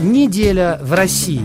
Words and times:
Неделя 0.00 0.78
в 0.80 0.92
России. 0.92 1.42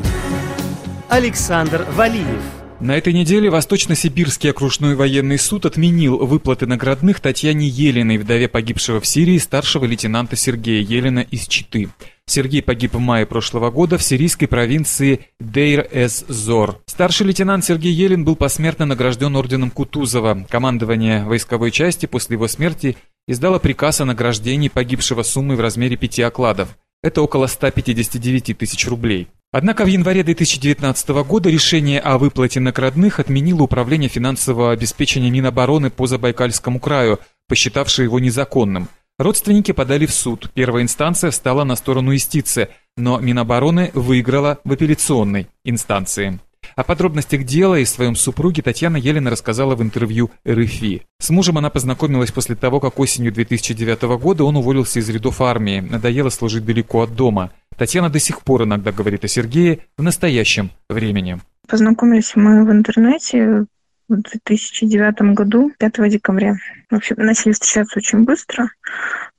Александр 1.09 1.88
Валиев. 1.96 2.43
На 2.79 2.95
этой 2.95 3.11
неделе 3.11 3.50
Восточно-Сибирский 3.50 4.51
окружной 4.51 4.93
военный 4.93 5.40
суд 5.40 5.66
отменил 5.66 6.17
выплаты 6.19 6.67
наградных 6.67 7.19
Татьяне 7.19 7.67
Елиной, 7.67 8.20
вдове 8.20 8.47
погибшего 8.47 9.00
в 9.00 9.07
Сирии 9.07 9.39
старшего 9.39 9.86
лейтенанта 9.86 10.36
Сергея 10.36 10.84
Елена 10.84 11.21
из 11.21 11.47
Читы. 11.47 11.89
Сергей 12.27 12.61
погиб 12.61 12.94
в 12.94 13.00
мае 13.00 13.26
прошлого 13.26 13.71
года 13.71 13.98
в 13.98 14.04
сирийской 14.04 14.46
провинции 14.46 15.22
Дейр-эз-Зор. 15.40 16.80
Старший 16.86 17.26
лейтенант 17.26 17.66
Сергей 17.66 17.92
Елен 17.92 18.24
был 18.24 18.36
посмертно 18.36 18.86
награжден 18.86 19.36
орденом 19.36 19.72
Кутузова. 19.72 20.46
Командование 20.48 21.24
войсковой 21.24 21.72
части 21.72 22.06
после 22.06 22.36
его 22.36 22.48
смерти 22.48 22.98
издало 23.28 23.58
приказ 23.58 24.02
о 24.02 24.06
награждении 24.06 24.68
погибшего 24.68 25.24
суммой 25.24 25.58
в 25.58 25.62
размере 25.62 25.98
пяти 25.98 26.22
окладов. 26.22 26.78
Это 27.04 27.22
около 27.22 27.48
159 27.48 28.58
тысяч 28.58 28.88
рублей. 28.88 29.28
Однако 29.52 29.84
в 29.84 29.88
январе 29.88 30.24
2019 30.24 31.10
года 31.28 31.50
решение 31.50 32.00
о 32.00 32.17
выплате 32.17 32.59
наградных 32.59 33.20
отменило 33.20 33.63
Управление 33.63 34.09
финансового 34.09 34.71
обеспечения 34.71 35.30
Минобороны 35.30 35.91
по 35.91 36.08
Забайкальскому 36.08 36.80
краю, 36.80 37.20
посчитавшее 37.47 38.05
его 38.05 38.20
незаконным. 38.20 38.88
Родственники 39.20 39.73
подали 39.73 40.08
в 40.08 40.13
суд. 40.13 40.49
Первая 40.55 40.81
инстанция 40.81 41.30
встала 41.30 41.66
на 41.66 41.75
сторону 41.75 42.13
юстиции, 42.13 42.70
но 42.97 43.20
Минобороны 43.20 43.91
выиграла 43.94 44.59
в 44.63 44.72
апелляционной 44.72 45.49
инстанции. 45.63 46.39
О 46.75 46.83
подробностях 46.83 47.43
дела 47.43 47.75
и 47.75 47.85
своем 47.85 48.15
супруге 48.15 48.61
Татьяна 48.61 48.97
Елена 48.97 49.29
рассказала 49.29 49.75
в 49.75 49.83
интервью 49.83 50.31
РФИ. 50.47 51.03
С 51.19 51.29
мужем 51.29 51.57
она 51.57 51.69
познакомилась 51.69 52.31
после 52.31 52.55
того, 52.55 52.79
как 52.79 52.99
осенью 52.99 53.31
2009 53.31 54.01
года 54.19 54.43
он 54.43 54.57
уволился 54.57 54.99
из 54.99 55.09
рядов 55.09 55.41
армии, 55.41 55.81
надоело 55.81 56.29
служить 56.29 56.65
далеко 56.65 57.03
от 57.03 57.15
дома. 57.15 57.51
Татьяна 57.77 58.09
до 58.09 58.19
сих 58.19 58.41
пор 58.41 58.63
иногда 58.63 58.91
говорит 58.91 59.23
о 59.23 59.27
Сергее 59.27 59.79
в 59.97 60.03
настоящем 60.03 60.71
времени. 60.89 61.39
Познакомились 61.67 62.33
мы 62.35 62.65
в 62.65 62.71
интернете 62.71 63.65
в 64.09 64.15
2009 64.15 65.33
году, 65.33 65.71
5 65.77 66.09
декабря. 66.09 66.55
Вообще 66.89 67.15
начали 67.15 67.53
встречаться 67.53 67.99
очень 67.99 68.23
быстро. 68.23 68.69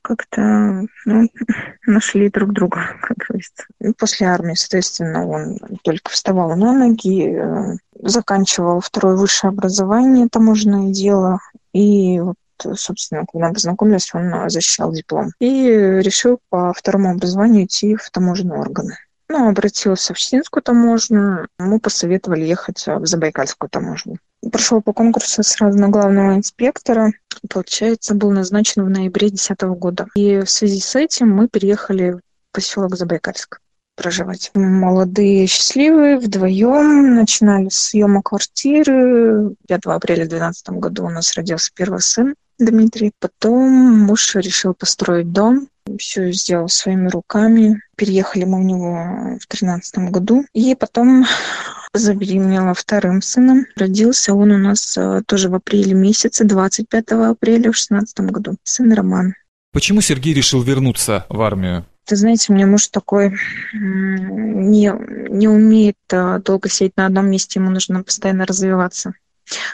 Как-то 0.03 0.87
ну, 1.05 1.29
нашли 1.87 2.31
друг 2.31 2.53
друга, 2.53 2.81
как 3.03 3.17
говорится. 3.19 3.65
После 3.99 4.27
армии, 4.27 4.55
соответственно, 4.55 5.27
он 5.27 5.59
только 5.83 6.11
вставал 6.11 6.57
на 6.57 6.73
ноги, 6.73 7.37
э, 7.37 7.77
заканчивал 8.01 8.81
второе 8.81 9.17
высшее 9.17 9.51
образование, 9.51 10.29
таможенное 10.29 10.93
дело. 10.93 11.39
И 11.73 12.21
вот 12.21 12.37
собственно, 12.75 13.25
когда 13.31 13.51
познакомились, 13.51 14.15
он 14.15 14.49
защищал 14.49 14.93
диплом. 14.93 15.33
И 15.41 15.67
решил 15.69 16.39
по 16.51 16.73
второму 16.73 17.11
образованию 17.11 17.65
идти 17.65 17.97
в 17.97 18.11
таможенные 18.11 18.61
органы. 18.61 18.97
Ну, 19.29 19.49
обратился 19.49 20.15
в 20.15 20.19
Читинскую 20.19 20.63
таможню, 20.63 21.49
мы 21.59 21.81
посоветовали 21.81 22.45
ехать 22.45 22.85
в 22.87 23.07
Забайкальскую 23.07 23.71
таможню. 23.71 24.19
Прошел 24.51 24.83
по 24.83 24.93
конкурсу 24.93 25.43
сразу 25.43 25.79
на 25.79 25.89
главного 25.89 26.35
инспектора. 26.35 27.13
Получается, 27.49 28.15
был 28.15 28.31
назначен 28.31 28.85
в 28.85 28.91
ноябре 28.91 29.29
2010 29.29 29.61
года. 29.79 30.07
И 30.15 30.41
в 30.41 30.51
связи 30.51 30.81
с 30.81 30.95
этим 30.95 31.31
мы 31.31 31.49
переехали 31.49 32.13
в 32.13 32.21
поселок 32.53 32.97
Забайкальск 32.97 33.61
проживать. 33.97 34.51
Молодые, 34.55 35.47
счастливые, 35.47 36.19
вдвоем 36.19 37.15
начинали 37.15 37.69
съема 37.71 38.23
квартиры. 38.23 39.55
5 39.69 39.81
апреля 39.87 40.27
2012 40.27 40.69
году 40.71 41.07
у 41.07 41.11
нас 41.11 41.35
родился 41.35 41.71
первый 41.75 42.01
сын 42.01 42.35
Дмитрий. 42.59 43.13
Потом 43.19 43.71
муж 44.01 44.35
решил 44.37 44.75
построить 44.75 45.33
дом 45.33 45.69
все 45.99 46.33
сделал 46.33 46.69
своими 46.69 47.09
руками. 47.09 47.81
Переехали 47.97 48.45
мы 48.45 48.61
в 48.61 48.65
него 48.65 49.39
в 49.41 49.47
тринадцатом 49.47 50.11
году. 50.11 50.45
И 50.53 50.75
потом 50.75 51.25
забеременела 51.95 52.75
вторым 52.75 53.23
сыном. 53.23 53.67
Родился 53.77 54.35
он 54.35 54.53
у 54.53 54.59
нас 54.59 54.97
э, 54.97 55.23
тоже 55.27 55.49
в 55.49 55.55
апреле 55.55 55.95
месяце, 55.95 56.45
25 56.45 57.13
апреля 57.13 57.73
в 57.73 57.77
шестнадцатом 57.77 58.29
году. 58.29 58.57
Сын 58.63 58.93
Роман. 58.93 59.35
Почему 59.73 60.01
Сергей 60.01 60.35
решил 60.35 60.63
вернуться 60.63 61.27
в 61.29 61.41
армию? 61.43 61.85
Ты 62.05 62.17
знаете, 62.17 62.53
у 62.53 62.55
меня 62.55 62.67
муж 62.67 62.89
такой 62.89 63.35
не, 63.73 64.93
не 65.31 65.49
умеет 65.49 65.97
э, 66.11 66.39
долго 66.45 66.69
сидеть 66.69 66.97
на 66.97 67.07
одном 67.07 67.31
месте, 67.31 67.61
ему 67.61 67.71
нужно 67.71 68.03
постоянно 68.03 68.45
развиваться, 68.45 69.15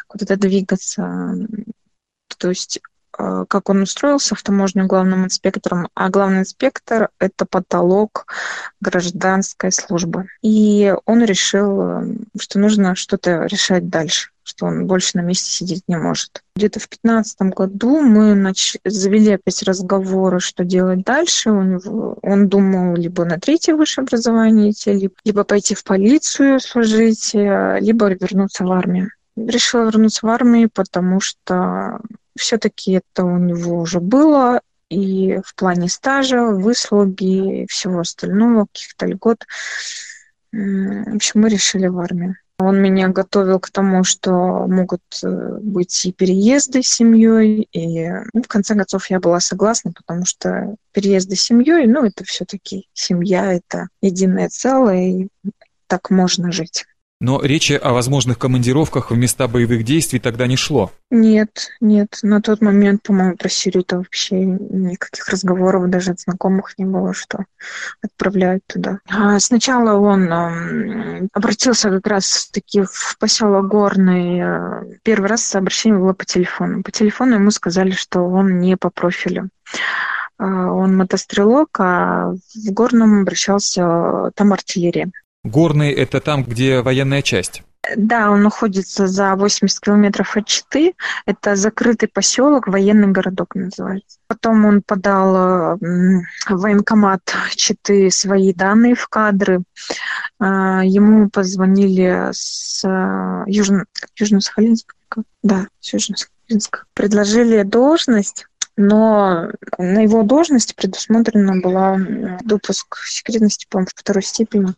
куда-то 0.06 0.36
двигаться. 0.36 1.34
То 2.38 2.48
есть 2.48 2.80
как 3.12 3.68
он 3.68 3.82
устроился 3.82 4.34
в 4.34 4.42
таможню 4.42 4.86
главным 4.86 5.24
инспектором, 5.24 5.88
а 5.94 6.08
главный 6.10 6.40
инспектор– 6.40 7.10
это 7.18 7.46
потолок 7.46 8.26
гражданской 8.80 9.72
службы. 9.72 10.26
И 10.42 10.94
он 11.04 11.22
решил, 11.24 11.80
э, 11.82 12.04
что 12.38 12.58
нужно 12.58 12.94
что-то 12.94 13.44
решать 13.44 13.88
дальше 13.88 14.30
что 14.50 14.66
он 14.66 14.86
больше 14.86 15.16
на 15.16 15.20
месте 15.20 15.48
сидеть 15.50 15.84
не 15.86 15.96
может. 15.96 16.42
Где-то 16.56 16.80
в 16.80 16.88
2015 16.88 17.40
году 17.54 18.00
мы 18.00 18.34
нач... 18.34 18.76
завели 18.84 19.34
опять 19.34 19.62
разговоры, 19.62 20.40
что 20.40 20.64
делать 20.64 21.02
дальше. 21.04 21.50
Него... 21.50 22.18
Он 22.22 22.48
думал 22.48 22.96
либо 22.96 23.24
на 23.24 23.38
третье 23.38 23.74
высшее 23.74 24.04
образование 24.04 24.72
идти, 24.72 24.92
либо, 24.92 25.14
либо 25.24 25.44
пойти 25.44 25.74
в 25.74 25.84
полицию 25.84 26.58
служить, 26.58 27.32
э, 27.34 27.78
либо 27.80 28.08
вернуться 28.08 28.64
в 28.64 28.72
армию. 28.72 29.10
Решила 29.36 29.84
вернуться 29.84 30.26
в 30.26 30.28
армию, 30.30 30.68
потому 30.72 31.20
что 31.20 32.00
все-таки 32.40 32.92
это 32.92 33.24
у 33.24 33.38
него 33.38 33.78
уже 33.78 34.00
было, 34.00 34.60
и 34.88 35.38
в 35.44 35.54
плане 35.54 35.88
стажа, 35.88 36.42
выслуги 36.42 37.66
всего 37.68 38.00
остального, 38.00 38.66
каких-то 38.72 39.06
льгот. 39.06 39.46
В 40.52 41.14
общем, 41.14 41.40
мы 41.40 41.48
решили 41.48 41.86
в 41.86 41.98
армию. 41.98 42.36
Он 42.58 42.82
меня 42.82 43.08
готовил 43.08 43.58
к 43.58 43.70
тому, 43.70 44.04
что 44.04 44.32
могут 44.66 45.00
э, 45.22 45.58
быть 45.62 46.04
и 46.04 46.12
переезды 46.12 46.82
с 46.82 46.88
семьей, 46.88 47.66
и 47.72 48.10
ну, 48.34 48.42
в 48.42 48.48
конце 48.48 48.74
концов 48.74 49.08
я 49.08 49.18
была 49.18 49.40
согласна, 49.40 49.92
потому 49.92 50.26
что 50.26 50.76
переезды 50.92 51.36
с 51.36 51.40
семьей, 51.40 51.86
ну, 51.86 52.04
это 52.04 52.22
все-таки 52.24 52.86
семья, 52.92 53.54
это 53.54 53.88
единое 54.02 54.50
целое, 54.50 55.08
и 55.08 55.28
так 55.86 56.10
можно 56.10 56.52
жить. 56.52 56.84
Но 57.20 57.42
речи 57.42 57.74
о 57.74 57.92
возможных 57.92 58.38
командировках 58.38 59.10
в 59.10 59.16
места 59.16 59.46
боевых 59.46 59.84
действий 59.84 60.18
тогда 60.18 60.46
не 60.46 60.56
шло. 60.56 60.90
Нет, 61.10 61.68
нет. 61.82 62.18
На 62.22 62.40
тот 62.40 62.62
момент, 62.62 63.02
по-моему, 63.02 63.36
про 63.36 63.50
Сирию-то 63.50 63.98
вообще 63.98 64.36
никаких 64.36 65.28
разговоров 65.28 65.90
даже 65.90 66.12
от 66.12 66.20
знакомых 66.20 66.78
не 66.78 66.86
было, 66.86 67.12
что 67.12 67.44
отправляют 68.02 68.62
туда. 68.66 69.00
А 69.06 69.38
сначала 69.38 69.98
он 69.98 70.32
э, 70.32 71.28
обратился 71.34 71.90
как 71.90 72.06
раз-таки 72.06 72.82
в 72.82 73.18
поселок 73.18 73.68
Горный. 73.68 74.98
Первый 75.02 75.28
раз 75.28 75.54
обращение 75.54 75.98
было 75.98 76.14
по 76.14 76.24
телефону. 76.24 76.82
По 76.82 76.90
телефону 76.90 77.34
ему 77.34 77.50
сказали, 77.50 77.90
что 77.90 78.20
он 78.22 78.60
не 78.60 78.76
по 78.76 78.88
профилю 78.88 79.50
он 80.38 80.96
мотострелок, 80.96 81.78
а 81.80 82.32
в 82.32 82.72
Горном 82.72 83.20
обращался 83.20 84.30
там 84.34 84.54
артиллерия. 84.54 85.10
Горный– 85.44 85.90
это 85.92 86.20
там, 86.20 86.44
где 86.44 86.82
военная 86.82 87.22
часть? 87.22 87.62
Да, 87.96 88.30
он 88.30 88.42
находится 88.42 89.06
за 89.06 89.34
80 89.34 89.80
километров 89.80 90.36
от 90.36 90.46
Читы. 90.46 90.94
Это 91.24 91.56
закрытый 91.56 92.08
поселок, 92.08 92.68
военный 92.68 93.08
городок 93.08 93.54
называется. 93.54 94.18
Потом 94.26 94.66
он 94.66 94.82
подал 94.82 95.78
в 95.78 96.20
военкомат 96.48 97.22
Читы 97.56 98.10
свои 98.10 98.52
данные 98.52 98.94
в 98.94 99.08
кадры. 99.08 99.62
А, 100.38 100.82
ему 100.84 101.30
позвонили 101.30 102.28
с 102.32 102.84
а, 102.84 103.44
Южно, 103.46 103.86
Южно-Сахалинска. 104.20 104.92
Да, 105.42 105.66
с 105.80 105.94
Южно-Сахалинска. 105.94 106.80
Предложили 106.94 107.62
должность 107.62 108.46
но 108.76 109.50
на 109.76 109.98
его 110.00 110.22
должность 110.22 110.74
предусмотрена 110.74 111.60
была 111.60 111.98
допуск 112.42 112.96
секретности, 113.04 113.66
по-моему, 113.68 113.88
второй 113.94 114.22
степени. 114.22 114.74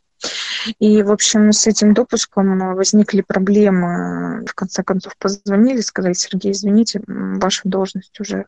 И, 0.78 1.02
в 1.02 1.10
общем, 1.10 1.52
с 1.52 1.66
этим 1.66 1.94
допуском 1.94 2.74
возникли 2.74 3.22
проблемы. 3.22 4.44
В 4.46 4.54
конце 4.54 4.82
концов, 4.82 5.16
позвонили, 5.18 5.80
сказали, 5.80 6.12
Сергей, 6.12 6.52
извините, 6.52 7.02
вашу 7.06 7.68
должность 7.68 8.18
уже 8.20 8.46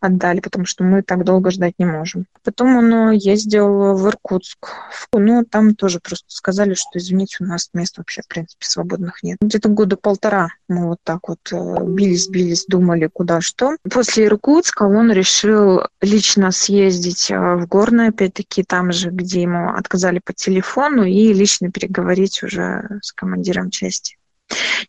отдали, 0.00 0.40
потому 0.40 0.64
что 0.64 0.84
мы 0.84 1.02
так 1.02 1.24
долго 1.24 1.50
ждать 1.50 1.74
не 1.78 1.84
можем. 1.84 2.26
Потом 2.44 2.76
он 2.76 3.10
ездил 3.12 3.94
в 3.94 4.08
Иркутск. 4.08 4.68
Но 5.12 5.44
там 5.44 5.74
тоже 5.74 6.00
просто 6.00 6.26
сказали, 6.28 6.74
что, 6.74 6.98
извините, 6.98 7.38
у 7.40 7.44
нас 7.44 7.70
мест 7.72 7.98
вообще, 7.98 8.22
в 8.22 8.28
принципе, 8.28 8.64
свободных 8.66 9.22
нет. 9.22 9.38
Где-то 9.40 9.68
года 9.68 9.96
полтора 9.96 10.48
мы 10.68 10.88
вот 10.88 10.98
так 11.02 11.28
вот 11.28 11.38
э, 11.52 11.84
бились-бились, 11.84 12.66
думали, 12.66 13.08
куда 13.12 13.40
что. 13.40 13.76
После 13.90 14.26
Иркутска 14.26 14.84
он 14.84 15.10
решил 15.10 15.82
лично 16.00 16.50
съездить 16.50 17.30
э, 17.30 17.36
в 17.56 17.66
Горное, 17.66 18.08
опять-таки, 18.08 18.62
там 18.62 18.92
же, 18.92 19.10
где 19.10 19.42
ему 19.42 19.74
отказали 19.74 20.20
по 20.24 20.32
телефону, 20.32 21.04
лично 21.32 21.70
переговорить 21.70 22.42
уже 22.42 22.98
с 23.02 23.12
командиром 23.12 23.70
части. 23.70 24.16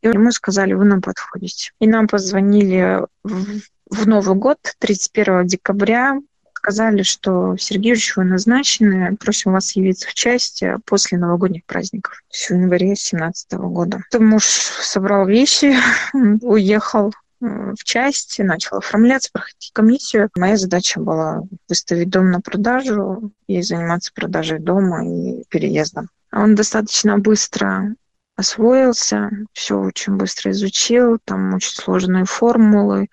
И 0.01 0.07
ему 0.07 0.31
сказали, 0.31 0.73
вы 0.73 0.85
нам 0.85 1.01
подходите. 1.01 1.71
И 1.79 1.87
нам 1.87 2.07
позвонили 2.07 3.01
в, 3.23 3.59
в 3.89 4.07
Новый 4.07 4.35
год, 4.35 4.57
31 4.79 5.47
декабря, 5.47 6.19
сказали, 6.53 7.03
что 7.03 7.55
Сергеевич, 7.57 8.17
вы 8.17 8.25
назначены, 8.25 9.15
просим 9.17 9.53
вас 9.53 9.75
явиться 9.75 10.09
в 10.09 10.13
часть 10.13 10.63
после 10.85 11.17
новогодних 11.17 11.65
праздников, 11.65 12.21
в 12.29 12.51
январе 12.51 12.87
2017 12.87 13.53
года. 13.53 14.03
Муж 14.13 14.45
собрал 14.45 15.25
вещи, 15.25 15.75
уехал 16.41 17.13
в 17.39 17.83
части, 17.83 18.41
начал 18.41 18.77
оформляться, 18.77 19.29
проходить 19.31 19.71
комиссию. 19.73 20.29
Моя 20.35 20.57
задача 20.57 20.99
была 20.99 21.43
выставить 21.69 22.09
дом 22.09 22.31
на 22.31 22.41
продажу 22.41 23.31
и 23.47 23.61
заниматься 23.61 24.11
продажей 24.13 24.59
дома 24.59 25.05
и 25.07 25.43
переездом. 25.49 26.09
Он 26.31 26.55
достаточно 26.55 27.17
быстро 27.17 27.95
освоился, 28.37 29.31
все 29.53 29.79
очень 29.79 30.15
быстро 30.15 30.51
изучил, 30.51 31.17
там 31.25 31.55
очень 31.55 31.71
сложные 31.71 32.25
формулы. 32.25 33.07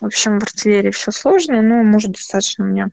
В 0.00 0.04
общем, 0.04 0.40
в 0.40 0.42
артиллерии 0.42 0.90
все 0.90 1.12
сложно, 1.12 1.62
но 1.62 1.82
может 1.84 2.12
достаточно 2.12 2.64
меня 2.64 2.88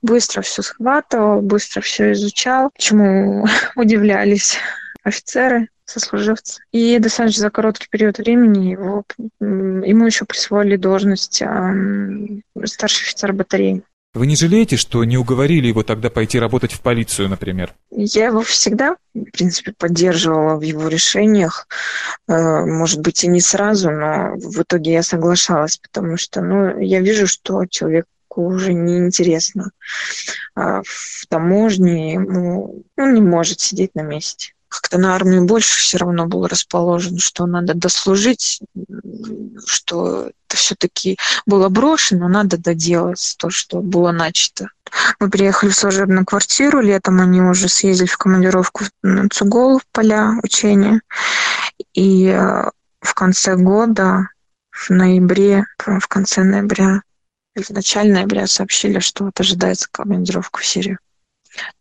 быстро 0.00 0.42
все 0.42 0.62
схватывал, 0.62 1.42
быстро 1.42 1.80
все 1.80 2.12
изучал, 2.12 2.70
чему 2.78 3.46
удивлялись 3.76 4.58
офицеры, 5.02 5.68
сослуживцы. 5.84 6.62
И 6.72 6.98
достаточно 6.98 7.42
за 7.42 7.50
короткий 7.50 7.88
период 7.90 8.18
времени 8.18 8.70
его, 8.70 9.04
ему 9.40 10.06
еще 10.06 10.24
присвоили 10.24 10.76
должность 10.76 11.42
э, 11.42 12.40
старший 12.64 13.04
офицер 13.04 13.32
батареи. 13.32 13.82
Вы 14.14 14.28
не 14.28 14.36
жалеете, 14.36 14.76
что 14.76 15.02
не 15.04 15.18
уговорили 15.18 15.66
его 15.66 15.82
тогда 15.82 16.08
пойти 16.08 16.38
работать 16.38 16.72
в 16.72 16.80
полицию, 16.80 17.28
например? 17.28 17.74
Я 17.90 18.26
его 18.26 18.42
всегда, 18.42 18.96
в 19.12 19.24
принципе, 19.32 19.72
поддерживала 19.76 20.54
в 20.54 20.60
его 20.60 20.86
решениях. 20.86 21.66
Э, 22.28 22.64
может 22.64 23.00
быть, 23.00 23.24
и 23.24 23.28
не 23.28 23.40
сразу, 23.40 23.90
но 23.90 24.34
в 24.36 24.62
итоге 24.62 24.92
я 24.92 25.02
соглашалась, 25.02 25.78
потому 25.78 26.16
что 26.16 26.42
ну, 26.42 26.78
я 26.78 27.00
вижу, 27.00 27.26
что 27.26 27.66
человек 27.66 28.06
уже 28.36 28.72
неинтересно. 28.72 29.72
А 30.54 30.82
в 30.84 31.26
таможне 31.28 32.14
ему 32.14 32.84
он 32.96 33.14
не 33.14 33.20
может 33.20 33.60
сидеть 33.60 33.94
на 33.94 34.02
месте 34.02 34.53
как-то 34.74 34.98
на 34.98 35.14
армию 35.14 35.44
больше 35.44 35.78
все 35.78 35.98
равно 35.98 36.26
был 36.26 36.46
расположен, 36.46 37.18
что 37.18 37.46
надо 37.46 37.74
дослужить, 37.74 38.60
что 39.64 40.30
это 40.48 40.56
все-таки 40.56 41.16
было 41.46 41.68
брошено, 41.68 42.28
надо 42.28 42.58
доделать 42.58 43.36
то, 43.38 43.50
что 43.50 43.80
было 43.80 44.10
начато. 44.10 44.68
Мы 45.20 45.30
приехали 45.30 45.70
в 45.70 45.76
служебную 45.76 46.26
квартиру, 46.26 46.80
летом 46.80 47.20
они 47.20 47.40
уже 47.40 47.68
съездили 47.68 48.08
в 48.08 48.18
командировку 48.18 48.84
на 49.02 49.28
Цугол, 49.28 49.78
в 49.78 49.86
поля 49.92 50.32
учения. 50.42 51.00
И 51.92 52.26
э, 52.26 52.70
в 53.00 53.14
конце 53.14 53.56
года, 53.56 54.28
в 54.70 54.90
ноябре, 54.90 55.64
в 55.78 56.08
конце 56.08 56.42
ноября 56.42 57.02
в 57.54 57.70
начале 57.70 58.12
ноября 58.12 58.48
сообщили, 58.48 58.98
что 58.98 59.26
вот 59.26 59.38
ожидается 59.38 59.88
командировка 59.88 60.60
в 60.60 60.66
Сирию. 60.66 60.98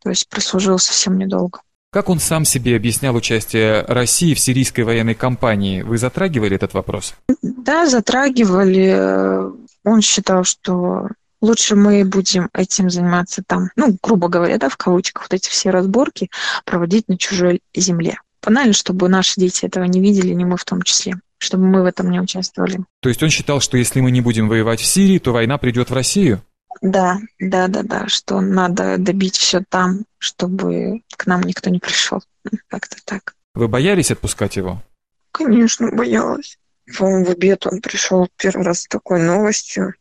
То 0.04 0.10
есть 0.10 0.30
прослужил 0.30 0.78
совсем 0.78 1.18
недолго. 1.18 1.62
Как 1.94 2.10
он 2.10 2.20
сам 2.20 2.44
себе 2.44 2.76
объяснял 2.76 3.16
участие 3.16 3.84
России 3.84 4.34
в 4.34 4.40
сирийской 4.40 4.82
военной 4.82 5.14
кампании? 5.14 5.84
Вы 5.84 6.00
затрагивали 6.00 6.56
этот 6.56 6.74
вопрос? 6.74 7.14
Да, 7.44 7.86
затрагивали. 7.86 9.52
Он 9.86 10.02
считал, 10.02 10.44
что 10.44 11.10
лучше 11.40 11.76
мы 11.76 12.04
будем 12.04 12.50
этим 12.52 12.90
заниматься 12.90 13.44
там, 13.46 13.70
ну, 13.76 13.96
грубо 14.02 14.28
говоря, 14.28 14.58
да, 14.58 14.70
в 14.70 14.78
кавычках, 14.78 15.26
вот 15.26 15.34
эти 15.36 15.50
все 15.50 15.70
разборки 15.70 16.32
проводить 16.66 17.08
на 17.10 17.18
чужой 17.20 17.62
земле. 17.76 18.18
Банально, 18.44 18.74
чтобы 18.74 19.08
наши 19.08 19.40
дети 19.40 19.66
этого 19.66 19.84
не 19.84 20.02
видели, 20.02 20.34
не 20.34 20.46
мы 20.46 20.58
в 20.58 20.66
том 20.66 20.82
числе 20.82 21.16
чтобы 21.40 21.66
мы 21.66 21.82
в 21.82 21.86
этом 21.86 22.10
не 22.10 22.22
участвовали. 22.22 22.80
То 23.02 23.10
есть 23.10 23.22
он 23.22 23.30
считал, 23.30 23.60
что 23.60 23.76
если 23.76 24.00
мы 24.00 24.12
не 24.12 24.22
будем 24.22 24.48
воевать 24.48 24.80
в 24.80 24.86
Сирии, 24.86 25.20
то 25.20 25.34
война 25.34 25.58
придет 25.58 25.90
в 25.90 25.94
Россию? 25.94 26.42
Да, 26.84 27.18
да, 27.40 27.70
да, 27.70 27.82
да, 27.82 28.08
что 28.10 28.42
надо 28.42 28.98
добить 28.98 29.38
все 29.38 29.64
там, 29.70 30.04
чтобы 30.18 31.02
к 31.16 31.26
нам 31.28 31.42
никто 31.44 31.70
не 31.70 31.80
пришел. 31.80 32.22
Как-то 32.68 32.98
так. 33.06 33.36
Вы 33.56 33.70
боялись 33.70 34.12
отпускать 34.12 34.58
его? 34.58 34.84
Конечно, 35.32 35.90
боялась. 35.92 36.58
По-моему, 36.98 37.24
в 37.24 37.30
обед 37.30 37.66
он 37.66 37.80
пришел 37.80 38.28
первый 38.36 38.66
раз 38.66 38.82
с 38.82 38.88
такой 38.88 39.22
новостью, 39.22 39.94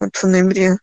вот 0.00 0.16
в 0.16 0.24
ноябре, 0.24 0.78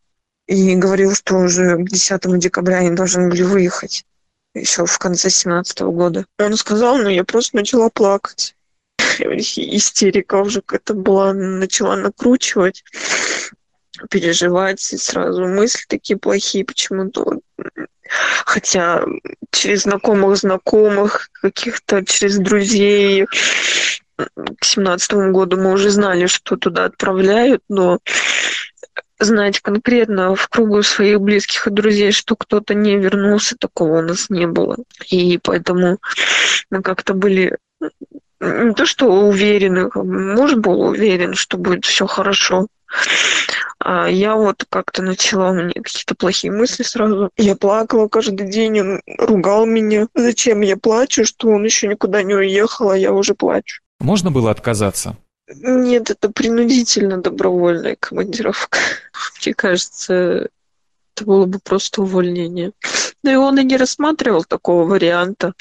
и 0.48 0.74
говорил, 0.76 1.14
что 1.14 1.36
уже 1.36 1.76
к 1.84 1.90
10 1.90 2.40
декабря 2.40 2.78
они 2.78 2.92
должны 2.92 3.28
были 3.30 3.44
выехать, 3.44 4.06
еще 4.54 4.86
в 4.86 4.98
конце 4.98 5.30
17 5.30 5.82
года. 5.82 6.26
Он 6.40 6.56
сказал, 6.56 6.98
ну 6.98 7.10
я 7.10 7.26
просто 7.26 7.58
начала 7.58 7.90
плакать. 7.90 8.56
Истерика 9.20 10.36
уже 10.36 10.62
какая-то 10.62 10.94
была, 10.94 11.34
начала 11.34 11.98
накручивать 11.98 12.86
переживать, 14.10 14.94
и 14.94 14.98
сразу 14.98 15.48
мысли 15.48 15.86
такие 15.88 16.18
плохие 16.18 16.66
почему-то. 16.66 17.40
Хотя 18.46 19.04
через 19.52 19.84
знакомых 19.84 20.38
знакомых, 20.38 21.30
каких-то 21.34 22.06
через 22.06 22.38
друзей 22.38 23.26
к 24.16 24.64
семнадцатому 24.64 25.32
году 25.32 25.58
мы 25.58 25.74
уже 25.74 25.90
знали, 25.90 26.28
что 26.28 26.56
туда 26.56 26.86
отправляют, 26.86 27.62
но 27.68 28.00
знать 29.20 29.60
конкретно 29.60 30.36
в 30.36 30.48
кругу 30.48 30.84
своих 30.84 31.22
близких 31.22 31.68
и 31.68 31.72
друзей, 31.72 32.12
что 32.12 32.36
кто-то 32.36 32.74
не 32.74 32.98
вернулся, 32.98 33.56
такого 33.58 34.00
у 34.00 34.02
нас 34.02 34.30
не 34.30 34.46
было. 34.46 34.78
И 35.10 35.40
поэтому 35.42 36.00
мы 36.70 36.82
как-то 36.82 37.14
были 37.14 37.58
не 38.40 38.74
то, 38.74 38.86
что 38.86 39.08
уверены, 39.08 39.90
муж 39.96 40.56
был 40.56 40.82
уверен, 40.82 41.34
что 41.34 41.58
будет 41.58 41.86
все 41.86 42.06
хорошо, 42.06 42.68
а 43.80 44.08
я 44.10 44.36
вот 44.36 44.66
как-то 44.70 45.04
начала, 45.04 45.52
у 45.52 45.54
меня 45.54 45.74
какие-то 45.74 46.16
плохие 46.16 46.52
мысли 46.52 46.84
сразу. 46.84 47.30
Я 47.38 47.56
плакала 47.56 48.08
каждый 48.08 48.50
день, 48.50 48.80
он 48.80 49.02
ругал 49.20 49.66
меня. 49.66 50.08
Зачем 50.16 50.62
я 50.62 50.78
плачу, 50.78 51.26
что 51.26 51.50
он 51.50 51.66
еще 51.66 51.88
никуда 51.88 52.24
не 52.24 52.34
уехал, 52.34 52.90
а 52.90 52.98
я 52.98 53.14
уже 53.14 53.36
плачу. 53.36 53.82
Можно 54.00 54.32
было 54.32 54.52
отказаться? 54.52 55.18
Нет, 55.48 56.10
это 56.10 56.30
принудительно 56.30 57.22
добровольная 57.22 57.96
командировка. 58.00 58.80
Мне 59.46 59.54
кажется, 59.54 60.50
это 61.16 61.26
было 61.26 61.46
бы 61.46 61.60
просто 61.60 62.02
увольнение. 62.02 62.72
Но 63.24 63.32
и 63.32 63.36
он 63.36 63.60
и 63.60 63.64
не 63.64 63.78
рассматривал 63.78 64.44
такого 64.44 64.86
варианта. 64.86 65.54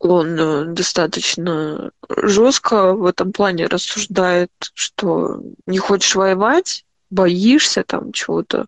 Он 0.00 0.38
э, 0.38 0.64
достаточно 0.66 1.90
жестко 2.08 2.94
в 2.94 3.06
этом 3.06 3.32
плане 3.32 3.66
рассуждает, 3.66 4.50
что 4.74 5.40
не 5.66 5.78
хочешь 5.78 6.14
воевать, 6.14 6.84
боишься 7.10 7.84
там 7.84 8.12
чего-то, 8.12 8.66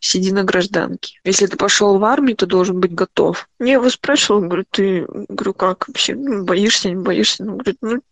сиди 0.00 0.32
на 0.32 0.44
гражданке. 0.44 1.20
Если 1.24 1.46
ты 1.46 1.56
пошел 1.56 1.98
в 1.98 2.04
армию, 2.04 2.36
ты 2.36 2.46
должен 2.46 2.80
быть 2.80 2.94
готов. 2.94 3.48
Я 3.60 3.74
его 3.74 3.88
спрашивала, 3.88 4.40
говорю, 4.40 4.64
ты, 4.70 5.06
говорю, 5.28 5.54
как 5.54 5.88
вообще, 5.88 6.14
ну, 6.14 6.44
боишься, 6.44 6.90
не 6.90 6.96
боишься? 6.96 7.44
Ну, 7.44 7.52
говорит, 7.52 7.78
ну, 7.80 8.02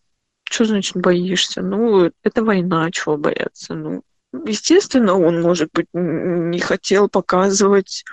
что 0.45 0.65
значит 0.65 0.97
боишься? 0.97 1.63
Ну, 1.63 2.11
это 2.23 2.45
война, 2.45 2.91
чего 2.91 3.17
бояться? 3.17 3.75
Ну, 3.75 4.03
естественно, 4.47 5.19
он, 5.19 5.41
может 5.43 5.71
быть, 5.73 5.89
не 5.93 6.61
хотел 6.61 7.09
показывать 7.09 8.05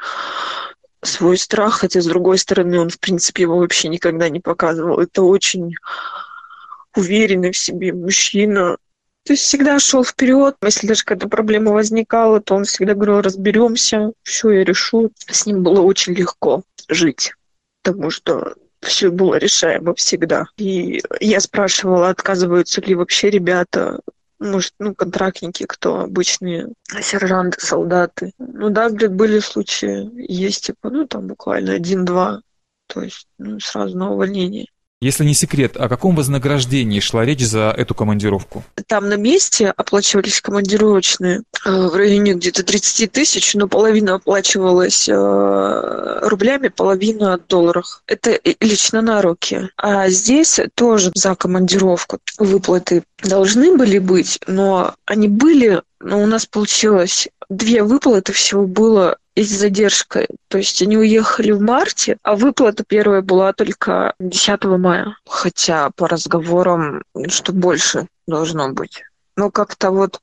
свой 1.08 1.38
страх, 1.38 1.80
хотя, 1.80 2.02
с 2.02 2.06
другой 2.06 2.38
стороны, 2.38 2.80
он, 2.80 2.90
в 2.90 3.00
принципе, 3.00 3.44
его 3.44 3.58
вообще 3.58 3.88
никогда 3.88 4.30
не 4.30 4.40
показывал. 4.40 5.00
Это 5.00 5.24
очень 5.24 5.76
уверенный 6.96 7.52
в 7.52 7.58
себе 7.58 7.94
мужчина, 7.94 8.78
то 9.28 9.34
есть 9.34 9.44
всегда 9.44 9.78
шел 9.78 10.06
вперед. 10.06 10.56
Если 10.64 10.88
даже 10.88 11.04
когда 11.04 11.28
проблема 11.28 11.74
возникала, 11.74 12.40
то 12.40 12.56
он 12.56 12.64
всегда 12.64 12.94
говорил, 12.94 13.20
разберемся, 13.20 14.14
все 14.24 14.52
я 14.52 14.64
решу. 14.64 15.12
С 15.30 15.46
ним 15.46 15.64
было 15.64 15.82
очень 15.82 16.14
легко 16.14 16.64
жить, 16.88 17.34
потому 17.84 18.10
что 18.10 18.54
все 18.82 19.12
было 19.12 19.36
решаемо 19.36 19.94
всегда. 19.96 20.46
И 20.56 21.02
я 21.20 21.42
спрашивала, 21.42 22.08
отказываются 22.08 22.80
ли 22.80 22.96
вообще 22.96 23.30
ребята, 23.30 24.00
может, 24.40 24.74
ну, 24.80 24.94
контрактники, 24.94 25.66
кто 25.66 26.02
обычные, 26.02 26.74
сержанты, 27.02 27.60
солдаты. 27.60 28.32
Ну 28.38 28.70
да, 28.70 28.90
говорит, 28.90 29.14
были 29.14 29.40
случаи, 29.40 30.10
есть, 30.32 30.66
типа, 30.66 30.90
ну, 30.90 31.08
там 31.08 31.28
буквально 31.28 31.74
один-два, 31.74 32.42
то 32.88 33.02
есть, 33.02 33.28
ну, 33.38 33.60
сразу 33.60 33.98
на 33.98 34.12
увольнение. 34.12 34.68
Если 35.00 35.26
не 35.26 35.36
секрет, 35.36 35.78
о 35.78 35.90
каком 35.90 36.16
вознаграждении 36.16 37.00
шла 37.00 37.24
речь 37.24 37.46
за 37.46 37.72
эту 37.78 37.94
командировку? 37.94 38.64
Там 38.88 39.10
на 39.10 39.16
месте 39.16 39.70
оплачивались 39.70 40.42
командировочные 40.42 41.44
э, 41.66 41.88
в 41.88 41.96
районе 41.96 42.34
где-то 42.34 42.64
30 42.64 43.12
тысяч, 43.12 43.54
но 43.54 43.68
половина 43.68 44.16
оплачивалась 44.16 45.08
э, 45.08 46.20
рублями, 46.24 46.70
половина 46.70 47.38
в 47.38 47.46
долларах. 47.46 48.02
Это 48.08 48.40
лично 48.60 49.04
на 49.04 49.22
руки. 49.22 49.70
А 49.78 50.10
здесь 50.10 50.60
тоже 50.74 51.12
за 51.14 51.36
командировку 51.36 52.18
выплаты 52.40 53.04
должны 53.22 53.78
были 53.78 54.00
быть, 54.00 54.40
но 54.48 54.96
они 55.06 55.28
были, 55.28 55.84
но 56.00 56.24
у 56.24 56.26
нас 56.26 56.48
получилось 56.48 57.28
две 57.50 57.84
выплаты 57.84 58.34
всего 58.34 58.66
было 58.66 59.18
с 59.44 59.50
задержкой. 59.50 60.28
То 60.48 60.58
есть 60.58 60.82
они 60.82 60.98
уехали 60.98 61.52
в 61.52 61.62
марте, 61.62 62.18
а 62.24 62.36
выплата 62.36 62.84
первая 62.88 63.22
была 63.22 63.54
только 63.54 64.14
10 64.20 64.64
мая. 64.78 65.18
Хотя 65.26 65.90
по 65.96 66.08
разговорам, 66.08 67.04
что 67.28 67.54
больше 67.54 68.08
должно 68.28 68.72
быть. 68.72 69.04
Но 69.36 69.52
как-то 69.52 69.92
вот 69.92 70.20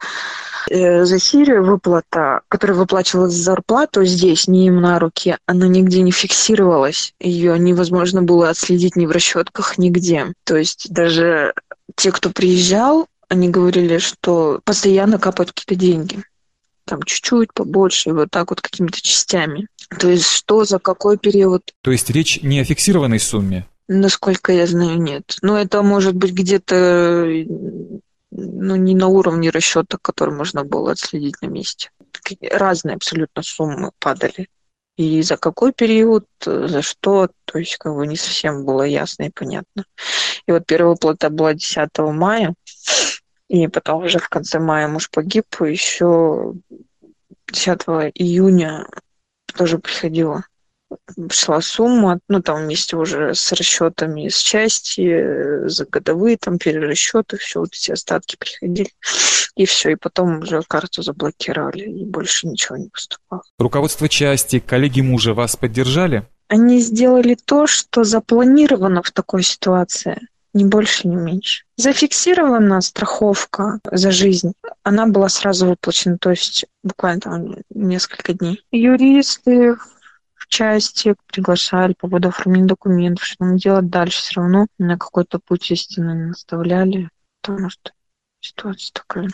Э, 0.71 1.04
за 1.04 1.18
Сирию 1.18 1.64
выплата, 1.64 2.40
которая 2.49 2.76
выплачивалась 2.76 3.35
за 3.35 3.42
зарплату 3.42 4.04
здесь, 4.04 4.49
не 4.49 4.66
им 4.66 4.80
на 4.80 4.99
руки, 4.99 5.37
она 5.47 5.66
нигде 5.68 6.00
не 6.02 6.11
фиксировалась. 6.11 7.14
Ее 7.21 7.59
невозможно 7.59 8.23
было 8.23 8.49
отследить 8.50 8.97
ни 8.97 9.06
в 9.06 9.11
расчетках, 9.11 9.78
нигде. 9.78 10.33
То 10.44 10.56
есть 10.56 10.90
даже 10.90 11.52
те, 11.97 12.12
кто 12.12 12.30
приезжал, 12.30 13.06
они 13.28 13.49
говорили, 13.49 13.99
что 13.99 14.61
постоянно 14.64 15.18
капают 15.18 15.52
какие-то 15.52 15.75
деньги. 15.75 16.23
Там 16.86 17.02
чуть-чуть 17.02 17.52
побольше, 17.54 18.12
вот 18.12 18.30
так 18.30 18.50
вот 18.50 18.60
какими-то 18.60 19.00
частями. 19.00 19.68
То 19.98 20.08
есть 20.08 20.26
что, 20.26 20.64
за 20.64 20.78
какой 20.78 21.18
период? 21.18 21.72
То 21.82 21.90
есть 21.90 22.10
речь 22.10 22.42
не 22.42 22.60
о 22.60 22.64
фиксированной 22.64 23.20
сумме? 23.20 23.66
Насколько 23.88 24.52
я 24.52 24.66
знаю, 24.66 25.00
нет. 25.00 25.36
Но 25.42 25.58
это 25.58 25.82
может 25.82 26.14
быть 26.14 26.32
где-то 26.32 27.26
ну, 28.30 28.76
не 28.76 28.94
на 28.94 29.08
уровне 29.08 29.50
расчета, 29.50 29.98
который 30.00 30.34
можно 30.34 30.64
было 30.64 30.92
отследить 30.92 31.40
на 31.42 31.46
месте. 31.46 31.90
Разные 32.50 32.96
абсолютно 32.96 33.42
суммы 33.42 33.92
падали. 33.98 34.48
И 34.96 35.22
за 35.22 35.36
какой 35.36 35.72
период, 35.72 36.26
за 36.44 36.82
что, 36.82 37.28
то 37.44 37.58
есть 37.58 37.76
как 37.78 37.94
бы 37.94 38.06
не 38.06 38.16
совсем 38.16 38.64
было 38.64 38.82
ясно 38.82 39.24
и 39.24 39.30
понятно. 39.30 39.84
И 40.46 40.52
вот 40.52 40.66
первая 40.66 40.90
выплата 40.90 41.30
была 41.30 41.54
10 41.54 41.88
мая, 41.98 42.54
и 43.62 43.68
потом 43.68 44.04
уже 44.04 44.18
в 44.18 44.28
конце 44.28 44.58
мая 44.58 44.88
муж 44.88 45.11
погиб, 45.11 45.46
еще 45.61 46.54
10 47.49 47.80
июня 48.14 48.87
тоже 49.54 49.78
приходила 49.78 50.44
шла 51.30 51.61
сумма, 51.61 52.20
ну, 52.28 52.42
там 52.42 52.64
вместе 52.64 52.96
уже 52.96 53.34
с 53.34 53.52
расчетами 53.52 54.28
с 54.28 54.38
части, 54.38 55.66
за 55.68 55.87
годовые 55.87 56.37
там 56.37 56.58
перерасчеты, 56.58 57.37
все 57.38 57.61
вот 57.61 57.70
эти 57.73 57.92
остатки 57.92 58.37
приходили. 58.37 58.90
И 59.56 59.66
все, 59.66 59.90
и 59.90 59.94
потом 59.94 60.40
уже 60.40 60.62
карту 60.62 61.02
заблокировали, 61.02 61.84
и 61.84 62.04
больше 62.04 62.46
ничего 62.46 62.76
не 62.76 62.88
поступало. 62.88 63.42
Руководство 63.58 64.08
части, 64.08 64.58
коллеги 64.58 65.00
мужа 65.00 65.32
вас 65.32 65.56
поддержали? 65.56 66.26
Они 66.49 66.80
сделали 66.80 67.37
то, 67.37 67.66
что 67.66 68.04
запланировано 68.04 69.02
в 69.02 69.11
такой 69.12 69.42
ситуации 69.42 70.20
ни 70.54 70.64
больше, 70.64 71.08
ни 71.08 71.16
меньше. 71.16 71.64
Зафиксирована 71.76 72.80
страховка 72.80 73.80
за 73.90 74.11
жизнь. 74.11 74.54
Она 74.82 75.06
была 75.06 75.28
сразу 75.28 75.66
выплачена, 75.66 76.16
то 76.18 76.30
есть 76.30 76.64
буквально 76.82 77.20
там 77.20 77.56
несколько 77.70 78.32
дней. 78.32 78.64
Юристы 78.70 79.76
в 80.34 80.46
части 80.49 81.14
приглашали 81.26 81.94
по 81.94 82.08
поводу 82.08 82.28
оформления 82.28 82.68
документов, 82.68 83.25
что 83.25 83.44
нам 83.44 83.56
делать 83.56 83.90
дальше. 83.90 84.23
Все 84.23 84.40
равно 84.40 84.66
на 84.78 84.96
какой-то 84.96 85.40
путь 85.40 85.70
истины 85.70 86.28
наставляли, 86.28 87.11
потому 87.42 87.68
что 87.70 87.92
ситуация 88.40 88.92
такая. 88.92 89.28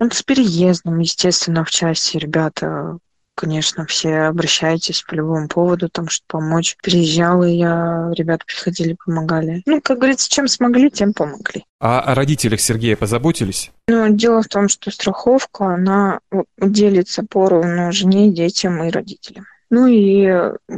Вот 0.00 0.12
с 0.12 0.22
переездом, 0.22 0.98
естественно, 0.98 1.64
в 1.64 1.70
части 1.70 2.16
ребята 2.16 2.98
конечно, 3.38 3.86
все 3.86 4.22
обращайтесь 4.22 5.02
по 5.02 5.14
любому 5.14 5.46
поводу, 5.46 5.88
там, 5.88 6.08
чтобы 6.08 6.26
помочь. 6.26 6.76
Приезжала 6.82 7.44
я, 7.44 8.10
ребята 8.14 8.44
приходили, 8.44 8.96
помогали. 9.04 9.62
Ну, 9.64 9.80
как 9.80 9.98
говорится, 9.98 10.28
чем 10.28 10.48
смогли, 10.48 10.90
тем 10.90 11.12
помогли. 11.12 11.64
А 11.80 12.00
о 12.00 12.14
родителях 12.16 12.60
Сергея 12.60 12.96
позаботились? 12.96 13.70
Ну, 13.86 14.08
дело 14.08 14.42
в 14.42 14.48
том, 14.48 14.68
что 14.68 14.90
страховка, 14.90 15.66
она 15.66 16.18
делится 16.60 17.22
поровну 17.22 17.92
жене, 17.92 18.32
детям 18.32 18.82
и 18.82 18.90
родителям. 18.90 19.46
Ну 19.70 19.86
и 19.86 20.28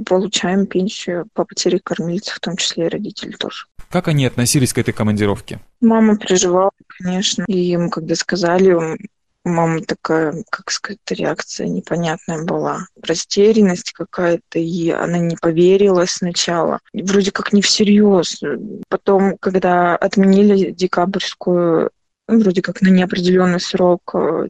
получаем 0.04 0.66
пенсию 0.66 1.28
по 1.32 1.44
потере 1.44 1.80
кормильца, 1.82 2.34
в 2.34 2.40
том 2.40 2.56
числе 2.56 2.86
и 2.86 2.88
родители 2.88 3.32
тоже. 3.32 3.66
Как 3.90 4.08
они 4.08 4.26
относились 4.26 4.72
к 4.72 4.78
этой 4.78 4.92
командировке? 4.92 5.60
Мама 5.80 6.18
переживала, 6.18 6.72
конечно. 6.98 7.44
И 7.48 7.58
ему, 7.58 7.88
когда 7.88 8.14
сказали, 8.16 8.98
у 9.44 9.48
мамы 9.48 9.80
такая, 9.82 10.44
как 10.50 10.70
сказать, 10.70 10.98
реакция 11.08 11.66
непонятная 11.66 12.44
была. 12.44 12.86
Растерянность 13.02 13.92
какая-то, 13.92 14.58
и 14.58 14.90
она 14.90 15.18
не 15.18 15.36
поверила 15.36 16.04
сначала. 16.06 16.80
Вроде 16.92 17.32
как 17.32 17.52
не 17.52 17.62
всерьез. 17.62 18.42
Потом, 18.88 19.38
когда 19.38 19.96
отменили 19.96 20.70
декабрьскую, 20.70 21.90
ну, 22.28 22.40
вроде 22.40 22.60
как 22.60 22.82
на 22.82 22.88
неопределенный 22.88 23.60
срок, 23.60 24.14
э, 24.14 24.48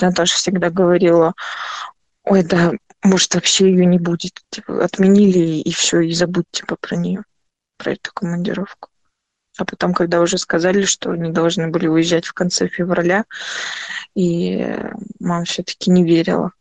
Наташа 0.00 0.36
всегда 0.36 0.70
говорила, 0.70 1.34
ой, 2.24 2.42
да, 2.42 2.72
может, 3.04 3.34
вообще 3.34 3.70
ее 3.70 3.86
не 3.86 3.98
будет. 3.98 4.40
Типа, 4.50 4.84
отменили 4.84 5.60
и 5.60 5.72
все, 5.72 6.00
и 6.00 6.12
забудьте 6.12 6.62
типа, 6.62 6.76
про 6.80 6.96
нее, 6.96 7.22
про 7.76 7.92
эту 7.92 8.10
командировку. 8.12 8.88
А 9.58 9.64
потом, 9.64 9.92
когда 9.92 10.20
уже 10.20 10.38
сказали, 10.38 10.82
что 10.82 11.10
они 11.10 11.32
должны 11.32 11.68
были 11.68 11.88
уезжать 11.88 12.26
в 12.26 12.32
конце 12.32 12.68
февраля, 12.68 13.24
и 14.14 14.74
мама 15.20 15.44
все-таки 15.44 15.90
не 15.90 16.04
верила 16.04 16.52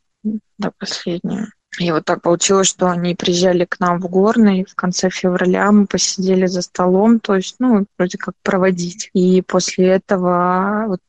до 0.58 0.72
последнего. 0.78 1.48
И 1.80 1.92
вот 1.92 2.06
так 2.06 2.24
получилось, 2.24 2.68
что 2.68 2.90
они 2.90 3.14
приезжали 3.14 3.66
к 3.66 3.80
нам 3.80 4.00
в 4.00 4.10
Горный 4.10 4.66
в 4.68 4.74
конце 4.74 5.12
февраля, 5.12 5.72
мы 5.72 5.86
посидели 5.86 6.48
за 6.48 6.64
столом, 6.64 7.20
то 7.20 7.36
есть, 7.36 7.58
ну, 7.60 7.86
вроде 7.98 8.18
как 8.18 8.34
проводить. 8.42 9.12
И 9.14 9.44
после 9.44 9.88
этого 9.90 10.86
вот 10.88 11.00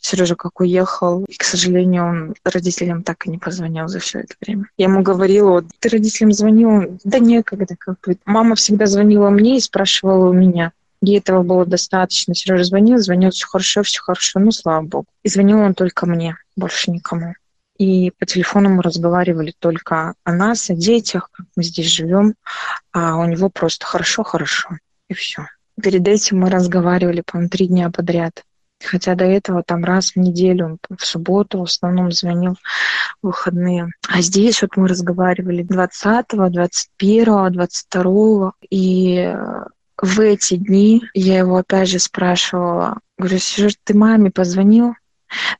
Сережа 0.00 0.34
как 0.34 0.60
уехал, 0.60 1.24
и, 1.26 1.36
к 1.36 1.44
сожалению, 1.44 2.04
он 2.06 2.34
родителям 2.42 3.02
так 3.02 3.26
и 3.26 3.30
не 3.30 3.38
позвонил 3.38 3.86
за 3.86 4.00
все 4.00 4.20
это 4.20 4.34
время. 4.40 4.64
Я 4.78 4.86
ему 4.86 5.02
говорила, 5.02 5.50
вот, 5.50 5.66
ты 5.78 5.90
родителям 5.90 6.32
звонил? 6.32 6.98
Да 7.04 7.18
некогда, 7.18 7.76
как 7.78 8.00
бы. 8.00 8.16
Мама 8.24 8.56
всегда 8.56 8.86
звонила 8.86 9.30
мне 9.30 9.58
и 9.58 9.60
спрашивала 9.60 10.30
у 10.30 10.32
меня. 10.32 10.72
Ей 11.02 11.18
этого 11.18 11.42
было 11.42 11.64
достаточно. 11.64 12.34
Сережа 12.34 12.64
звонил, 12.64 12.98
звонил, 12.98 13.30
все 13.30 13.46
хорошо, 13.46 13.82
все 13.82 14.00
хорошо, 14.00 14.38
ну, 14.38 14.52
слава 14.52 14.82
богу. 14.82 15.06
И 15.22 15.28
звонил 15.28 15.60
он 15.60 15.74
только 15.74 16.06
мне, 16.06 16.36
больше 16.56 16.90
никому. 16.90 17.34
И 17.78 18.10
по 18.18 18.26
телефону 18.26 18.68
мы 18.68 18.82
разговаривали 18.82 19.54
только 19.58 20.12
о 20.22 20.32
нас, 20.32 20.68
о 20.68 20.74
детях, 20.74 21.30
как 21.32 21.46
мы 21.56 21.62
здесь 21.62 21.86
живем, 21.86 22.34
а 22.92 23.16
у 23.16 23.24
него 23.24 23.48
просто 23.48 23.86
хорошо-хорошо, 23.86 24.68
и 25.08 25.14
все. 25.14 25.46
Перед 25.82 26.06
этим 26.06 26.40
мы 26.40 26.50
разговаривали, 26.50 27.22
по-моему, 27.24 27.48
три 27.48 27.68
дня 27.68 27.90
подряд. 27.90 28.44
Хотя 28.84 29.14
до 29.14 29.24
этого 29.24 29.62
там 29.62 29.84
раз 29.84 30.12
в 30.12 30.16
неделю, 30.16 30.78
в 30.90 31.04
субботу 31.04 31.60
в 31.60 31.62
основном 31.64 32.12
звонил 32.12 32.56
в 33.22 33.26
выходные. 33.26 33.88
А 34.08 34.20
здесь 34.20 34.60
вот 34.60 34.76
мы 34.76 34.88
разговаривали 34.88 35.62
20, 35.62 36.26
21, 36.28 37.52
22. 37.52 38.52
И 38.70 39.34
в 40.00 40.20
эти 40.20 40.56
дни 40.56 41.02
я 41.14 41.38
его 41.38 41.56
опять 41.56 41.88
же 41.88 41.98
спрашивала. 41.98 43.00
Говорю, 43.18 43.38
ты 43.84 43.94
маме 43.94 44.30
позвонил? 44.30 44.94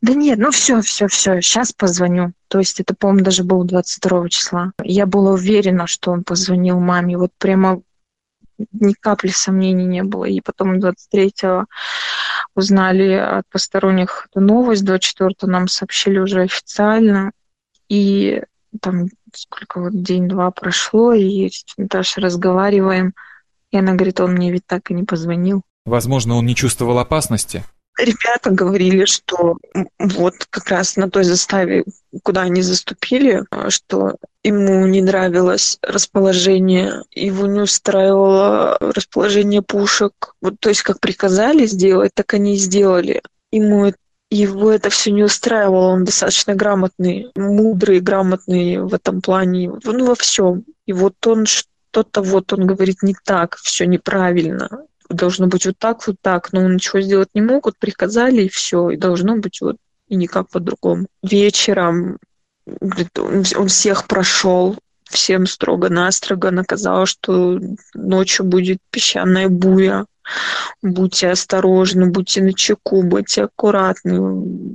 Да 0.00 0.14
нет, 0.14 0.38
ну 0.38 0.50
все, 0.50 0.80
все, 0.80 1.06
все, 1.08 1.40
сейчас 1.40 1.72
позвоню. 1.72 2.32
То 2.48 2.58
есть 2.58 2.80
это, 2.80 2.94
по-моему, 2.94 3.24
даже 3.24 3.44
было 3.44 3.64
22 3.64 4.28
числа. 4.30 4.72
Я 4.82 5.06
была 5.06 5.32
уверена, 5.32 5.86
что 5.86 6.10
он 6.10 6.24
позвонил 6.24 6.80
маме. 6.80 7.16
Вот 7.16 7.30
прямо 7.38 7.82
ни 8.72 8.92
капли 8.94 9.28
сомнений 9.28 9.86
не 9.86 10.02
было. 10.02 10.24
И 10.24 10.40
потом 10.40 10.78
23-го 10.78 11.66
узнали 12.54 13.12
от 13.12 13.48
посторонних 13.48 14.28
эту 14.30 14.40
новость, 14.40 14.84
24-го 14.84 15.46
нам 15.46 15.68
сообщили 15.68 16.18
уже 16.18 16.42
официально. 16.42 17.32
И 17.88 18.42
там 18.80 19.06
сколько 19.34 19.80
вот 19.80 20.02
день-два 20.02 20.50
прошло, 20.50 21.12
и 21.12 21.50
Наташей 21.76 22.22
разговариваем. 22.22 23.14
И 23.70 23.78
она 23.78 23.94
говорит, 23.94 24.20
он 24.20 24.32
мне 24.32 24.50
ведь 24.50 24.66
так 24.66 24.90
и 24.90 24.94
не 24.94 25.04
позвонил. 25.04 25.62
Возможно, 25.84 26.36
он 26.36 26.46
не 26.46 26.54
чувствовал 26.54 26.98
опасности? 26.98 27.64
Ребята 27.98 28.50
говорили, 28.50 29.04
что 29.04 29.58
вот 29.98 30.34
как 30.48 30.68
раз 30.68 30.96
на 30.96 31.10
той 31.10 31.24
заставе, 31.24 31.84
куда 32.22 32.42
они 32.42 32.62
заступили, 32.62 33.44
что 33.68 34.16
ему 34.42 34.86
не 34.86 35.02
нравилось 35.02 35.78
расположение, 35.82 37.02
его 37.10 37.46
не 37.46 37.60
устраивало 37.60 38.78
расположение 38.80 39.60
пушек. 39.60 40.34
Вот, 40.40 40.54
то 40.60 40.70
есть, 40.70 40.82
как 40.82 41.00
приказали 41.00 41.66
сделать, 41.66 42.12
так 42.14 42.32
они 42.32 42.54
и 42.54 42.58
сделали. 42.58 43.22
Ему 43.50 43.92
его 44.30 44.70
это 44.70 44.90
все 44.90 45.10
не 45.10 45.24
устраивало, 45.24 45.88
он 45.88 46.04
достаточно 46.04 46.54
грамотный, 46.54 47.30
мудрый, 47.34 48.00
грамотный 48.00 48.78
в 48.78 48.94
этом 48.94 49.20
плане, 49.20 49.72
ну, 49.82 50.06
во 50.06 50.14
всем. 50.14 50.64
И 50.86 50.92
вот 50.92 51.14
он 51.26 51.46
что-то 51.90 52.22
вот, 52.22 52.52
он 52.52 52.66
говорит 52.66 53.02
не 53.02 53.14
так, 53.24 53.56
все 53.56 53.86
неправильно 53.86 54.68
должно 55.08 55.48
быть 55.48 55.66
вот 55.66 55.76
так, 55.78 56.06
вот 56.06 56.16
так, 56.22 56.52
но 56.52 56.66
ничего 56.68 57.00
сделать 57.00 57.30
не 57.34 57.40
могут, 57.40 57.76
приказали, 57.78 58.42
и 58.42 58.48
все, 58.48 58.90
и 58.90 58.96
должно 58.96 59.36
быть 59.36 59.60
вот, 59.60 59.76
и 60.08 60.16
никак 60.16 60.48
по-другому. 60.48 61.06
Вечером 61.22 62.18
он 62.80 63.68
всех 63.68 64.06
прошел, 64.06 64.78
всем 65.04 65.46
строго-настрого 65.46 66.50
наказал, 66.50 67.06
что 67.06 67.60
ночью 67.94 68.46
будет 68.46 68.78
песчаная 68.90 69.48
буя, 69.48 70.06
будьте 70.80 71.30
осторожны, 71.30 72.06
будьте 72.06 72.42
на 72.42 72.52
чеку, 72.52 73.02
будьте 73.02 73.44
аккуратны, 73.44 74.20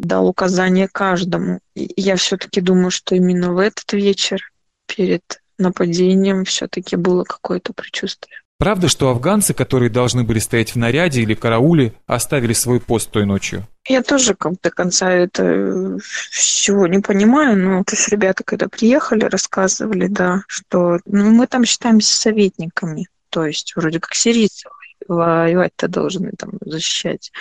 дал 0.04 0.28
указания 0.28 0.90
каждому. 0.92 1.60
И 1.76 1.94
я 1.96 2.18
все-таки 2.18 2.60
думаю, 2.60 2.92
что 2.92 3.16
именно 3.16 3.54
в 3.54 3.60
этот 3.60 3.94
вечер 3.94 4.52
перед 4.86 5.42
нападением 5.58 6.46
все-таки 6.46 6.96
было 6.96 7.24
какое-то 7.24 7.74
предчувствие. 7.74 8.38
Правда, 8.58 8.88
что 8.88 9.10
афганцы, 9.10 9.54
которые 9.54 9.90
должны 9.90 10.24
были 10.24 10.40
стоять 10.40 10.74
в 10.74 10.78
наряде 10.78 11.22
или 11.22 11.34
карауле, 11.34 11.94
оставили 12.08 12.54
свой 12.54 12.80
пост 12.80 13.12
той 13.12 13.26
ночью? 13.26 13.68
Я 13.88 14.02
тоже 14.02 14.34
как 14.34 14.54
до 14.62 14.72
конца 14.72 15.12
это 15.12 15.98
всего 16.32 16.88
не 16.88 17.00
понимаю, 17.00 17.58
но 17.58 17.84
то 17.84 17.96
есть 17.96 18.08
ребята, 18.10 18.44
когда 18.46 18.70
приехали, 18.70 19.26
рассказывали, 19.26 20.08
да, 20.08 20.44
что 20.48 21.00
ну, 21.06 21.32
мы 21.32 21.48
там 21.48 21.66
считаемся 21.66 22.16
советниками, 22.16 23.10
то 23.30 23.46
есть 23.46 23.76
вроде 23.76 24.00
как 24.00 24.16
сирийцы 24.16 24.70
воевать-то 25.08 25.90
должны 25.90 26.32
там 26.38 26.52
защищать 26.62 27.32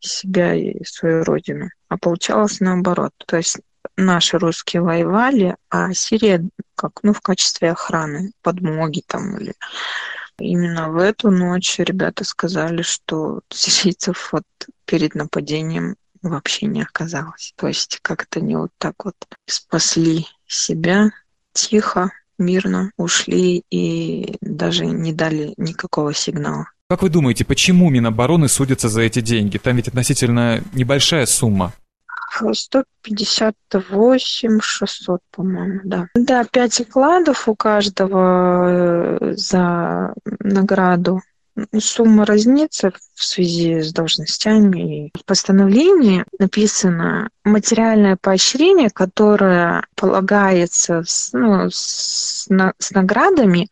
себя 0.00 0.54
и 0.54 0.84
свою 0.84 1.24
родину. 1.24 1.70
А 1.88 1.96
получалось 1.96 2.60
наоборот. 2.60 3.12
То 3.26 3.38
есть 3.38 3.58
наши 3.96 4.38
русские 4.38 4.82
воевали, 4.82 5.56
а 5.70 5.92
Сирия 5.92 6.44
как, 6.74 7.00
ну, 7.02 7.12
в 7.12 7.20
качестве 7.20 7.70
охраны, 7.72 8.32
подмоги 8.42 9.02
там 9.06 9.36
или 9.38 9.54
Именно 10.38 10.90
в 10.90 10.98
эту 10.98 11.30
ночь 11.30 11.78
ребята 11.78 12.24
сказали, 12.24 12.82
что 12.82 13.42
сирийцев 13.50 14.30
вот 14.32 14.44
перед 14.86 15.14
нападением 15.14 15.96
вообще 16.22 16.66
не 16.66 16.82
оказалось. 16.82 17.52
То 17.56 17.68
есть 17.68 17.98
как-то 18.02 18.40
они 18.40 18.56
вот 18.56 18.70
так 18.78 19.04
вот 19.04 19.14
спасли 19.46 20.26
себя 20.46 21.10
тихо, 21.52 22.10
мирно 22.38 22.90
ушли 22.96 23.62
и 23.70 24.36
даже 24.40 24.86
не 24.86 25.12
дали 25.12 25.54
никакого 25.56 26.14
сигнала. 26.14 26.66
Как 26.88 27.02
вы 27.02 27.08
думаете, 27.08 27.44
почему 27.44 27.88
Минобороны 27.88 28.48
судятся 28.48 28.88
за 28.88 29.02
эти 29.02 29.20
деньги? 29.20 29.58
Там 29.58 29.76
ведь 29.76 29.88
относительно 29.88 30.62
небольшая 30.72 31.26
сумма. 31.26 31.72
158 32.52 34.60
600, 34.60 35.20
по-моему, 35.30 35.80
да. 35.84 36.08
Да, 36.14 36.44
5 36.44 36.80
окладов 36.82 37.48
у 37.48 37.54
каждого 37.54 39.18
э, 39.20 39.34
за 39.36 40.12
награду. 40.40 41.22
Сумма 41.78 42.24
разнится 42.24 42.92
в 43.14 43.24
связи 43.24 43.80
с 43.82 43.92
должностями. 43.92 45.10
В 45.14 45.24
постановлении 45.24 46.24
написано 46.38 47.28
материальное 47.44 48.16
поощрение, 48.20 48.88
которое 48.90 49.84
полагается 49.94 51.02
с, 51.06 51.30
ну, 51.32 51.68
с, 51.70 52.46
на, 52.48 52.72
с 52.78 52.90
наградами, 52.92 53.68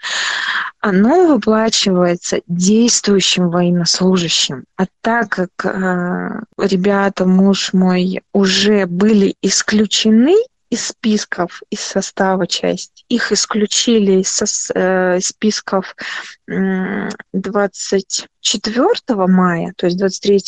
оно 0.80 1.26
выплачивается 1.26 2.40
действующим 2.46 3.50
военнослужащим. 3.50 4.64
А 4.76 4.84
так 5.00 5.28
как 5.30 5.50
э, 5.64 6.42
ребята, 6.58 7.26
муж 7.26 7.72
мой, 7.72 8.22
уже 8.32 8.86
были 8.86 9.34
исключены 9.42 10.36
из 10.70 10.86
списков, 10.86 11.62
из 11.70 11.80
состава 11.80 12.46
части. 12.46 13.04
Их 13.08 13.32
исключили 13.32 14.22
из 14.22 14.70
э, 14.74 15.20
списков 15.20 15.94
24 16.46 19.26
мая, 19.26 19.74
то 19.76 19.86
есть 19.86 19.98
23 19.98 20.38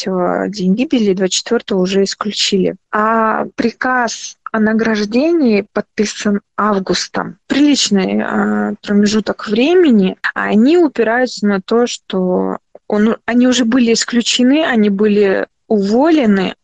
день 0.49 0.75
гибели, 0.75 1.12
24 1.12 1.79
уже 1.79 2.05
исключили. 2.05 2.76
А 2.93 3.47
приказ 3.57 4.38
о 4.52 4.61
награждении 4.61 5.67
подписан 5.73 6.43
августом. 6.57 7.38
Приличный 7.47 8.21
э, 8.21 8.75
промежуток 8.83 9.49
времени. 9.49 10.17
Они 10.35 10.76
упираются 10.76 11.47
на 11.47 11.61
то, 11.61 11.87
что 11.87 12.59
он, 12.87 13.17
они 13.25 13.49
уже 13.49 13.64
были 13.64 13.95
исключены, 13.95 14.64
они 14.64 14.91
были 14.91 15.47
уволены, 15.67 16.55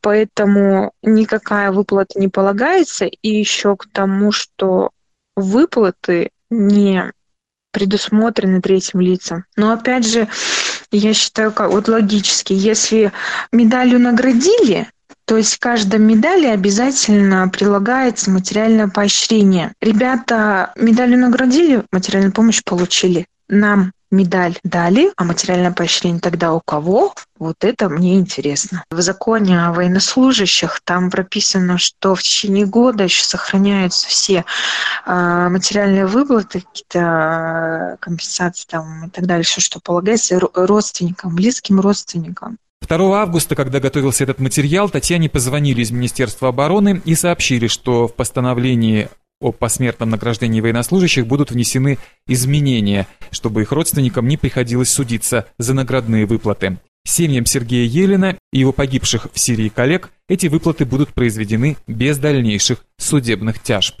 поэтому 0.00 0.92
никакая 1.02 1.72
выплата 1.72 2.18
не 2.18 2.28
полагается. 2.28 3.06
И 3.06 3.28
еще 3.28 3.76
к 3.76 3.86
тому, 3.92 4.32
что 4.32 4.90
выплаты 5.36 6.30
не 6.50 7.12
предусмотрены 7.72 8.62
третьим 8.62 9.00
лицам. 9.00 9.44
Но 9.56 9.70
опять 9.70 10.06
же, 10.06 10.28
я 10.90 11.12
считаю, 11.12 11.52
как 11.52 11.70
вот 11.70 11.88
логически, 11.88 12.54
если 12.54 13.12
медалью 13.52 14.00
наградили, 14.00 14.88
то 15.26 15.36
есть 15.36 15.58
к 15.58 15.62
каждой 15.62 15.98
медали 15.98 16.46
обязательно 16.46 17.48
прилагается 17.48 18.30
материальное 18.30 18.88
поощрение. 18.88 19.72
Ребята 19.80 20.72
медалью 20.76 21.18
наградили, 21.18 21.84
материальную 21.90 22.32
помощь 22.32 22.62
получили. 22.64 23.26
Нам 23.48 23.92
медаль 24.16 24.58
дали, 24.64 25.12
а 25.16 25.24
материальное 25.24 25.72
поощрение 25.72 26.20
тогда 26.20 26.52
у 26.52 26.60
кого? 26.60 27.14
Вот 27.38 27.64
это 27.64 27.88
мне 27.88 28.16
интересно. 28.16 28.84
В 28.90 29.00
законе 29.00 29.66
о 29.66 29.72
военнослужащих 29.72 30.80
там 30.84 31.10
прописано, 31.10 31.78
что 31.78 32.14
в 32.14 32.22
течение 32.22 32.66
года 32.66 33.04
еще 33.04 33.24
сохраняются 33.24 34.08
все 34.08 34.44
э, 35.06 35.48
материальные 35.50 36.06
выплаты, 36.06 36.62
какие-то 36.62 36.98
э, 36.98 37.96
компенсации 38.00 38.66
там 38.68 39.06
и 39.06 39.10
так 39.10 39.26
далее, 39.26 39.44
все, 39.44 39.60
что 39.60 39.80
полагается 39.80 40.40
родственникам, 40.54 41.34
близким 41.34 41.80
родственникам. 41.80 42.58
2 42.88 43.20
августа, 43.20 43.54
когда 43.54 43.80
готовился 43.80 44.24
этот 44.24 44.38
материал, 44.38 44.88
Татьяне 44.88 45.28
позвонили 45.28 45.82
из 45.82 45.90
Министерства 45.90 46.48
обороны 46.48 47.02
и 47.04 47.14
сообщили, 47.14 47.66
что 47.66 48.06
в 48.06 48.14
постановлении 48.14 49.08
о 49.40 49.52
посмертном 49.52 50.10
награждении 50.10 50.60
военнослужащих 50.60 51.26
будут 51.26 51.50
внесены 51.50 51.98
изменения, 52.26 53.06
чтобы 53.30 53.62
их 53.62 53.72
родственникам 53.72 54.28
не 54.28 54.36
приходилось 54.36 54.90
судиться 54.90 55.46
за 55.58 55.74
наградные 55.74 56.26
выплаты. 56.26 56.78
Семьям 57.04 57.46
Сергея 57.46 57.86
Елена 57.86 58.36
и 58.52 58.58
его 58.58 58.72
погибших 58.72 59.28
в 59.32 59.38
Сирии 59.38 59.68
коллег 59.68 60.10
эти 60.28 60.48
выплаты 60.48 60.84
будут 60.84 61.14
произведены 61.14 61.76
без 61.86 62.18
дальнейших 62.18 62.84
судебных 62.98 63.62
тяжб. 63.62 64.00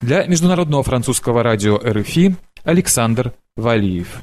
Для 0.00 0.24
Международного 0.26 0.82
французского 0.82 1.42
радио 1.42 1.76
РФИ 1.76 2.36
Александр 2.64 3.34
Валиев. 3.56 4.22